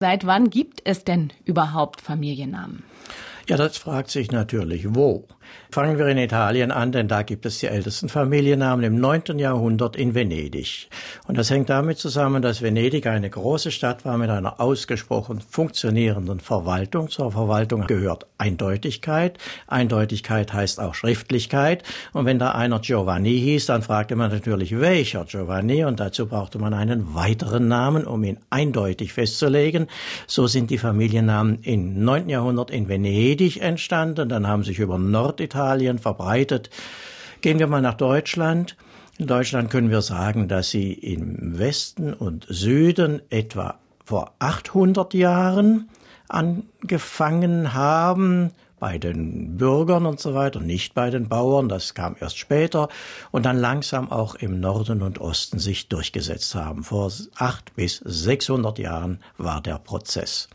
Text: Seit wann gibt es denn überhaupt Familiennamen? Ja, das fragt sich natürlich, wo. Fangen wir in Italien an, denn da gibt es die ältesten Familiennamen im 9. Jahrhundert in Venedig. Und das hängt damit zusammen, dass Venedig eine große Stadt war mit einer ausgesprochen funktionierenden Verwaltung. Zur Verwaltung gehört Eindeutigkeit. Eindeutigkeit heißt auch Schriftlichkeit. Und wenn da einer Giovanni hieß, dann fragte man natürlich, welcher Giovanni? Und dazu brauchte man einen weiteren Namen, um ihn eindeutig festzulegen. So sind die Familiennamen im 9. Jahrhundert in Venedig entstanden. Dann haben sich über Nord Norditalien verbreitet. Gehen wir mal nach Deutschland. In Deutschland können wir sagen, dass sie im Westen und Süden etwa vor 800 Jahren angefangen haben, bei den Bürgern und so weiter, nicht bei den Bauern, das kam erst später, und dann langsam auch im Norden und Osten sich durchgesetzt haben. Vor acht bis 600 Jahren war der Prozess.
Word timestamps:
Seit 0.00 0.24
wann 0.26 0.48
gibt 0.48 0.82
es 0.84 1.02
denn 1.02 1.32
überhaupt 1.44 2.00
Familiennamen? 2.00 2.84
Ja, 3.48 3.56
das 3.56 3.78
fragt 3.78 4.10
sich 4.10 4.30
natürlich, 4.30 4.94
wo. 4.94 5.26
Fangen 5.70 5.98
wir 5.98 6.06
in 6.06 6.16
Italien 6.16 6.70
an, 6.70 6.92
denn 6.92 7.08
da 7.08 7.22
gibt 7.22 7.44
es 7.44 7.58
die 7.58 7.66
ältesten 7.66 8.08
Familiennamen 8.08 8.84
im 8.84 8.98
9. 8.98 9.38
Jahrhundert 9.38 9.96
in 9.96 10.14
Venedig. 10.14 10.88
Und 11.26 11.36
das 11.36 11.50
hängt 11.50 11.68
damit 11.68 11.98
zusammen, 11.98 12.40
dass 12.40 12.62
Venedig 12.62 13.06
eine 13.06 13.28
große 13.28 13.70
Stadt 13.70 14.06
war 14.06 14.16
mit 14.16 14.30
einer 14.30 14.60
ausgesprochen 14.60 15.40
funktionierenden 15.40 16.40
Verwaltung. 16.40 17.10
Zur 17.10 17.32
Verwaltung 17.32 17.86
gehört 17.86 18.26
Eindeutigkeit. 18.38 19.36
Eindeutigkeit 19.66 20.54
heißt 20.54 20.80
auch 20.80 20.94
Schriftlichkeit. 20.94 21.82
Und 22.14 22.24
wenn 22.24 22.38
da 22.38 22.52
einer 22.52 22.78
Giovanni 22.78 23.38
hieß, 23.38 23.66
dann 23.66 23.82
fragte 23.82 24.16
man 24.16 24.30
natürlich, 24.30 24.80
welcher 24.80 25.26
Giovanni? 25.26 25.84
Und 25.84 26.00
dazu 26.00 26.26
brauchte 26.26 26.58
man 26.58 26.72
einen 26.72 27.14
weiteren 27.14 27.68
Namen, 27.68 28.06
um 28.06 28.24
ihn 28.24 28.38
eindeutig 28.48 29.12
festzulegen. 29.12 29.86
So 30.26 30.46
sind 30.46 30.70
die 30.70 30.78
Familiennamen 30.78 31.58
im 31.60 32.02
9. 32.04 32.30
Jahrhundert 32.30 32.70
in 32.70 32.88
Venedig 32.88 33.60
entstanden. 33.60 34.30
Dann 34.30 34.46
haben 34.46 34.64
sich 34.64 34.78
über 34.78 34.96
Nord 34.98 35.37
Norditalien 35.38 35.98
verbreitet. 35.98 36.68
Gehen 37.40 37.60
wir 37.60 37.68
mal 37.68 37.80
nach 37.80 37.94
Deutschland. 37.94 38.76
In 39.18 39.26
Deutschland 39.26 39.70
können 39.70 39.90
wir 39.90 40.02
sagen, 40.02 40.48
dass 40.48 40.70
sie 40.70 40.92
im 40.92 41.58
Westen 41.58 42.12
und 42.12 42.46
Süden 42.48 43.22
etwa 43.30 43.78
vor 44.04 44.32
800 44.40 45.14
Jahren 45.14 45.88
angefangen 46.28 47.72
haben, 47.74 48.50
bei 48.80 48.98
den 48.98 49.56
Bürgern 49.56 50.06
und 50.06 50.20
so 50.20 50.34
weiter, 50.34 50.60
nicht 50.60 50.94
bei 50.94 51.10
den 51.10 51.28
Bauern, 51.28 51.68
das 51.68 51.94
kam 51.94 52.14
erst 52.20 52.38
später, 52.38 52.88
und 53.32 53.44
dann 53.44 53.58
langsam 53.58 54.10
auch 54.12 54.36
im 54.36 54.60
Norden 54.60 55.02
und 55.02 55.20
Osten 55.20 55.58
sich 55.58 55.88
durchgesetzt 55.88 56.54
haben. 56.54 56.84
Vor 56.84 57.10
acht 57.36 57.74
bis 57.74 57.96
600 58.04 58.78
Jahren 58.78 59.18
war 59.36 59.60
der 59.60 59.78
Prozess. 59.78 60.48